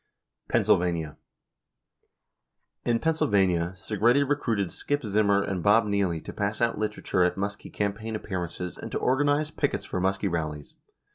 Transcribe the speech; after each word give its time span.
176 0.47 1.13
Pennsylvania: 1.13 1.17
In 2.85 2.97
Pennsylvania, 2.97 3.73
Segretti 3.75 4.27
recruited 4.27 4.71
Skip 4.71 5.05
Zimmer 5.05 5.43
and 5.43 5.61
Bob 5.61 5.83
Nieley 5.85 6.25
to 6.25 6.33
pass 6.33 6.59
out 6.59 6.79
literature 6.79 7.23
at 7.23 7.35
Muskie 7.35 7.71
campaign 7.71 8.15
appearances 8.15 8.79
and 8.79 8.91
to 8.91 8.97
organize 8.97 9.51
pickets 9.51 9.85
for 9.85 10.01
Muskie 10.01 10.27
rallies. 10.27 10.73